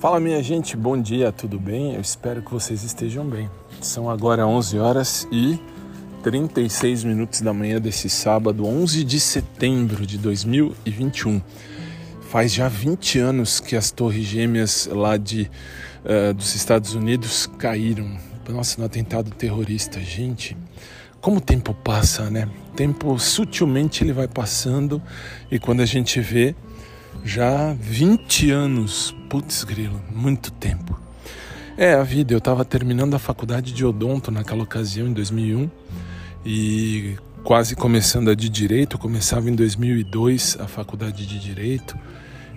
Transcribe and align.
Fala 0.00 0.18
minha 0.18 0.42
gente, 0.42 0.78
bom 0.78 0.98
dia, 0.98 1.30
tudo 1.30 1.60
bem? 1.60 1.94
Eu 1.94 2.00
espero 2.00 2.40
que 2.40 2.50
vocês 2.50 2.82
estejam 2.84 3.22
bem. 3.28 3.50
São 3.82 4.08
agora 4.08 4.46
11 4.46 4.78
horas 4.78 5.28
e 5.30 5.60
36 6.22 7.04
minutos 7.04 7.42
da 7.42 7.52
manhã 7.52 7.78
desse 7.78 8.08
sábado, 8.08 8.66
11 8.66 9.04
de 9.04 9.20
setembro 9.20 10.06
de 10.06 10.16
2021. 10.16 11.42
Faz 12.30 12.50
já 12.50 12.66
20 12.66 13.18
anos 13.18 13.60
que 13.60 13.76
as 13.76 13.90
torres 13.90 14.24
gêmeas 14.24 14.88
lá 14.90 15.18
de, 15.18 15.50
uh, 16.02 16.32
dos 16.32 16.54
Estados 16.54 16.94
Unidos 16.94 17.46
caíram. 17.58 18.10
Nossa, 18.48 18.80
no 18.80 18.86
atentado 18.86 19.30
terrorista, 19.32 20.00
gente. 20.00 20.56
Como 21.20 21.36
o 21.36 21.42
tempo 21.42 21.74
passa, 21.74 22.30
né? 22.30 22.48
O 22.72 22.74
tempo 22.74 23.18
sutilmente 23.18 24.02
ele 24.02 24.14
vai 24.14 24.26
passando 24.26 25.02
e 25.50 25.58
quando 25.58 25.82
a 25.82 25.86
gente 25.86 26.22
vê, 26.22 26.56
já 27.24 27.72
20 27.74 28.50
anos, 28.50 29.14
putz 29.28 29.64
grilo, 29.64 30.00
muito 30.10 30.50
tempo. 30.50 30.98
É 31.76 31.94
a 31.94 32.02
vida, 32.02 32.34
eu 32.34 32.38
estava 32.38 32.64
terminando 32.64 33.14
a 33.14 33.18
faculdade 33.18 33.72
de 33.72 33.84
odonto 33.84 34.30
naquela 34.30 34.62
ocasião, 34.62 35.08
em 35.08 35.12
2001, 35.12 35.70
e 36.44 37.16
quase 37.42 37.74
começando 37.74 38.30
a 38.30 38.34
de 38.34 38.48
direito, 38.48 38.96
eu 38.96 39.00
começava 39.00 39.48
em 39.48 39.54
2002 39.54 40.58
a 40.60 40.66
faculdade 40.66 41.26
de 41.26 41.38
direito, 41.38 41.96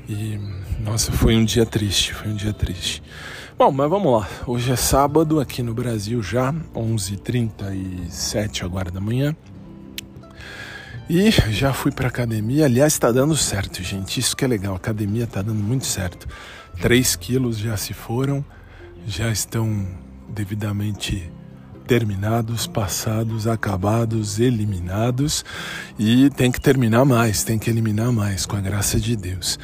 e 0.09 0.39
nossa, 0.81 1.11
foi 1.11 1.35
um 1.35 1.45
dia 1.45 1.65
triste, 1.65 2.13
foi 2.13 2.31
um 2.31 2.35
dia 2.35 2.53
triste. 2.53 3.01
Bom, 3.57 3.71
mas 3.71 3.89
vamos 3.89 4.11
lá. 4.11 4.27
Hoje 4.47 4.71
é 4.71 4.75
sábado 4.75 5.39
aqui 5.39 5.61
no 5.63 5.73
Brasil 5.73 6.21
já, 6.21 6.51
11h37 6.75 8.63
agora 8.63 8.91
da 8.91 8.99
manhã. 8.99 9.35
E 11.09 11.29
já 11.31 11.73
fui 11.73 11.91
para 11.91 12.07
academia, 12.07 12.65
aliás, 12.65 12.93
está 12.93 13.11
dando 13.11 13.35
certo, 13.35 13.83
gente. 13.83 14.19
Isso 14.19 14.35
que 14.35 14.45
é 14.45 14.47
legal, 14.47 14.75
academia 14.75 15.25
está 15.25 15.41
dando 15.41 15.61
muito 15.61 15.85
certo. 15.85 16.27
3 16.81 17.15
quilos 17.17 17.57
já 17.57 17.75
se 17.75 17.93
foram, 17.93 18.43
já 19.05 19.29
estão 19.29 19.85
devidamente 20.29 21.31
terminados, 21.85 22.65
passados, 22.65 23.45
acabados, 23.45 24.39
eliminados 24.39 25.43
e 25.99 26.29
tem 26.29 26.49
que 26.49 26.59
terminar 26.59 27.03
mais, 27.03 27.43
tem 27.43 27.59
que 27.59 27.69
eliminar 27.69 28.11
mais, 28.11 28.45
com 28.45 28.55
a 28.55 28.61
graça 28.61 28.97
de 28.99 29.15
Deus. 29.17 29.59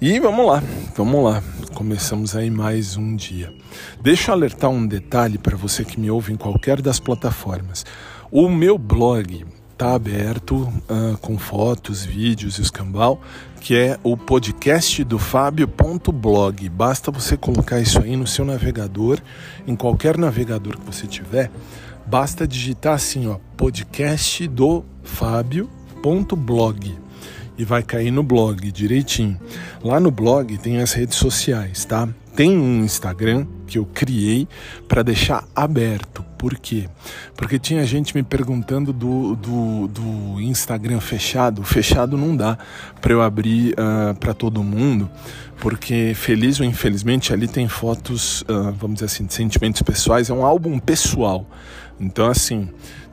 E 0.00 0.20
vamos 0.20 0.46
lá, 0.46 0.62
vamos 0.94 1.24
lá. 1.24 1.42
Começamos 1.74 2.36
aí 2.36 2.50
mais 2.50 2.96
um 2.96 3.16
dia. 3.16 3.52
Deixa 4.02 4.30
eu 4.30 4.34
alertar 4.34 4.70
um 4.70 4.86
detalhe 4.86 5.38
para 5.38 5.56
você 5.56 5.84
que 5.84 5.98
me 5.98 6.10
ouve 6.10 6.32
em 6.32 6.36
qualquer 6.36 6.82
das 6.82 7.00
plataformas. 7.00 7.84
O 8.30 8.48
meu 8.48 8.76
blog 8.76 9.44
está 9.78 9.94
aberto 9.94 10.56
uh, 10.56 11.16
com 11.20 11.38
fotos, 11.38 12.04
vídeos 12.04 12.58
e 12.58 12.62
escambau, 12.62 13.22
que 13.60 13.76
é 13.76 13.96
o 14.02 14.16
podcast 14.16 15.04
do 15.04 15.20
Fábio.blog. 15.20 16.68
Basta 16.68 17.12
você 17.12 17.36
colocar 17.36 17.78
isso 17.78 18.00
aí 18.00 18.16
no 18.16 18.26
seu 18.26 18.44
navegador, 18.44 19.20
em 19.68 19.76
qualquer 19.76 20.18
navegador 20.18 20.76
que 20.76 20.84
você 20.84 21.06
tiver, 21.06 21.48
basta 22.04 22.44
digitar 22.44 22.94
assim, 22.94 23.28
ó, 23.28 23.38
podcast 23.56 24.48
do 24.48 24.84
Fábio.blog 25.04 25.68
e 27.56 27.64
vai 27.64 27.84
cair 27.84 28.10
no 28.10 28.24
blog 28.24 28.72
direitinho. 28.72 29.38
Lá 29.84 30.00
no 30.00 30.10
blog 30.10 30.58
tem 30.58 30.80
as 30.80 30.92
redes 30.92 31.16
sociais, 31.16 31.84
tá? 31.84 32.08
Tem 32.38 32.56
um 32.56 32.84
Instagram 32.84 33.48
que 33.66 33.78
eu 33.78 33.84
criei 33.84 34.46
para 34.86 35.02
deixar 35.02 35.44
aberto. 35.56 36.24
Por 36.38 36.56
quê? 36.56 36.88
Porque 37.36 37.58
tinha 37.58 37.84
gente 37.84 38.14
me 38.14 38.22
perguntando 38.22 38.92
do, 38.92 39.34
do, 39.34 39.88
do 39.88 40.40
Instagram 40.40 41.00
fechado. 41.00 41.64
Fechado 41.64 42.16
não 42.16 42.36
dá 42.36 42.56
para 43.00 43.12
eu 43.12 43.22
abrir 43.22 43.72
uh, 43.72 44.10
ah, 44.10 44.14
para 44.14 44.32
todo 44.32 44.62
mundo, 44.62 45.10
porque 45.58 46.12
feliz 46.14 46.60
ou 46.60 46.64
infelizmente 46.64 47.32
ali 47.32 47.48
tem 47.48 47.66
fotos, 47.66 48.42
uh, 48.42 48.72
vamos 48.78 49.00
dizer 49.00 49.06
assim, 49.06 49.26
de 49.26 49.34
sentimentos 49.34 49.82
pessoais. 49.82 50.30
É 50.30 50.32
um 50.32 50.46
álbum 50.46 50.78
pessoal. 50.78 51.44
Então, 51.98 52.28
assim, 52.28 52.68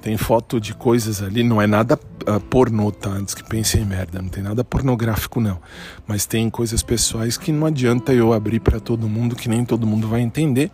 tem 0.06 0.18
foto 0.18 0.62
de 0.62 0.72
coisas 0.75 1.24
ali, 1.24 1.42
não 1.42 1.59
é 1.59 1.66
nada 1.66 1.96
uh, 1.96 2.40
pornô, 2.42 2.92
tá? 2.92 3.09
Antes 3.09 3.34
que 3.34 3.44
pensem 3.44 3.81
em 3.81 3.86
merda, 3.86 4.22
não 4.22 4.30
tem 4.30 4.44
nada 4.44 4.63
pornográfico, 4.63 5.42
não. 5.42 5.59
Mas 6.06 6.28
tem 6.28 6.47
coisas 6.47 6.84
pessoais 6.84 7.40
que 7.40 7.52
não 7.52 7.66
adianta 7.66 8.13
eu 8.13 8.31
abrir 8.31 8.59
para 8.59 8.80
todo 8.80 9.09
mundo, 9.09 9.15
que 9.36 9.48
nem 9.48 9.64
todo 9.64 9.88
mundo 9.88 10.08
vai 10.08 10.22
entender. 10.22 10.72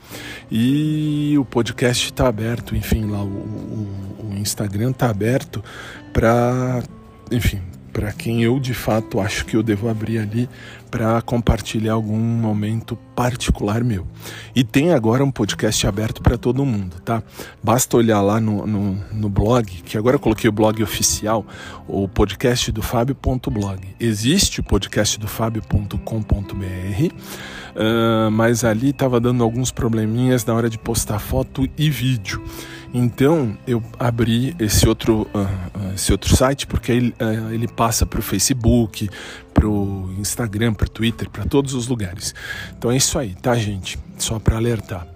E 0.50 1.36
o 1.38 1.46
podcast 1.46 2.06
está 2.06 2.28
aberto, 2.28 2.76
enfim, 2.76 3.06
lá 3.10 3.22
o, 3.22 3.28
o, 3.28 4.28
o 4.32 4.34
Instagram 4.38 4.92
está 4.92 5.10
aberto 5.10 5.64
para, 6.14 6.84
enfim, 7.32 7.62
para 7.92 8.12
quem 8.14 8.44
eu 8.44 8.60
de 8.60 8.74
fato 8.74 9.20
acho 9.20 9.46
que 9.46 9.56
eu 9.56 9.64
devo 9.64 9.90
abrir 9.90 10.20
ali 10.20 10.50
para 10.90 11.22
compartilhar 11.22 11.94
algum 11.94 12.20
momento 12.20 12.98
particular 13.16 13.84
meu. 13.84 14.06
E 14.54 14.64
tem 14.64 14.94
agora 14.94 15.24
um 15.24 15.32
podcast 15.32 15.88
aberto 15.88 16.22
para 16.22 16.38
todo 16.38 16.66
mundo, 16.66 16.98
tá? 17.06 17.24
Basta 17.64 17.96
olhar 17.96 18.22
lá 18.22 18.42
no, 18.42 18.68
no, 18.68 18.94
no, 19.14 19.30
blog, 19.30 19.66
que 19.66 19.98
agora 19.98 20.16
eu 20.16 20.20
coloquei 20.20 20.50
o 20.50 20.54
blog 20.54 20.84
oficial, 20.84 21.46
o 21.88 22.10
podcast 22.10 22.72
do 22.72 22.82
Fábio.blog. 22.82 23.82
Existe 24.00 24.60
o 24.60 24.64
podcast 24.64 25.18
do 25.18 25.28
Fábio.com.br 25.28 25.96
uh, 27.76 28.32
mas 28.32 28.64
ali 28.64 28.90
estava 28.90 29.20
dando 29.20 29.44
alguns 29.44 29.72
probleminhas 29.72 30.46
na 30.46 30.54
hora 30.54 30.70
de 30.70 30.78
postar 30.78 31.20
foto 31.20 31.68
e 31.78 31.90
vídeo. 31.90 32.44
Então 32.94 33.58
eu 33.66 33.82
abri 33.98 34.56
esse 34.60 34.88
outro, 34.88 35.22
uh, 35.34 35.94
esse 35.96 36.12
outro 36.12 36.36
site 36.36 36.68
porque 36.68 36.92
ele, 36.92 37.16
uh, 37.22 37.54
ele 37.54 37.68
passa 37.68 38.06
para 38.06 38.20
o 38.20 38.24
Facebook, 38.24 39.10
para 39.54 39.68
o 39.68 40.14
Instagram, 40.20 40.74
para 40.74 40.86
o 40.86 40.90
Twitter, 40.90 41.30
para 41.30 41.46
todos 41.46 41.74
os 41.74 41.88
lugares. 41.88 42.36
Então 42.78 42.92
é 42.92 42.98
isso 42.98 43.18
aí, 43.18 43.36
tá, 43.36 43.56
gente? 43.56 43.98
Só 44.18 44.40
para 44.40 44.58
alertar. 44.58 45.08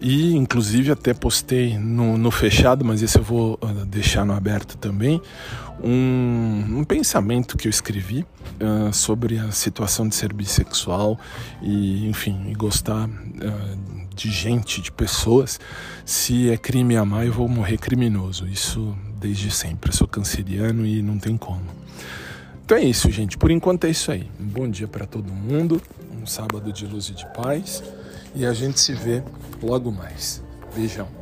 E 0.00 0.36
inclusive 0.36 0.92
até 0.92 1.12
postei 1.12 1.76
no, 1.76 2.16
no, 2.16 2.30
fechado, 2.30 2.84
mas 2.84 3.02
esse 3.02 3.18
eu 3.18 3.22
vou 3.22 3.58
deixar 3.88 4.24
no 4.24 4.32
aberto 4.32 4.76
também, 4.76 5.20
um, 5.82 6.78
um 6.78 6.84
pensamento 6.84 7.56
que 7.56 7.66
eu 7.66 7.70
escrevi 7.70 8.24
uh, 8.60 8.92
sobre 8.92 9.38
a 9.38 9.50
situação 9.50 10.08
de 10.08 10.14
ser 10.14 10.32
bissexual 10.32 11.18
e, 11.60 12.08
enfim, 12.08 12.46
e 12.48 12.54
gostar 12.54 13.08
uh, 13.08 14.07
de 14.18 14.30
gente, 14.30 14.80
de 14.80 14.90
pessoas. 14.90 15.60
Se 16.04 16.50
é 16.50 16.56
crime 16.56 16.96
amar, 16.96 17.24
eu 17.24 17.32
vou 17.32 17.48
morrer 17.48 17.78
criminoso. 17.78 18.46
Isso 18.46 18.96
desde 19.18 19.50
sempre. 19.50 19.90
Eu 19.90 19.94
sou 19.94 20.08
canceriano 20.08 20.84
e 20.84 21.00
não 21.00 21.18
tem 21.18 21.36
como. 21.36 21.64
Então 22.64 22.76
é 22.76 22.82
isso, 22.82 23.10
gente. 23.10 23.38
Por 23.38 23.50
enquanto 23.50 23.84
é 23.84 23.90
isso 23.90 24.10
aí. 24.10 24.28
Um 24.40 24.46
bom 24.46 24.68
dia 24.68 24.88
para 24.88 25.06
todo 25.06 25.32
mundo, 25.32 25.80
um 26.20 26.26
sábado 26.26 26.72
de 26.72 26.84
luz 26.86 27.08
e 27.08 27.14
de 27.14 27.24
paz. 27.32 27.82
E 28.34 28.44
a 28.44 28.52
gente 28.52 28.80
se 28.80 28.92
vê 28.92 29.22
logo 29.62 29.90
mais. 29.90 30.42
Beijão. 30.74 31.17